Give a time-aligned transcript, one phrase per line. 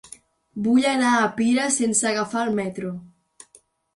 [0.67, 2.95] Vull anar a Pira sense agafar el metro.